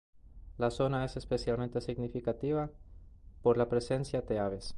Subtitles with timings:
[0.57, 2.71] La zona es especialmente significativa
[3.43, 4.69] por la presencia de aves.